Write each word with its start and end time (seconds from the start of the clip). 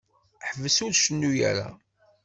Ḥbes 0.49 0.77
ur 0.85 0.93
cennu 1.03 1.31
ara. 1.49 1.67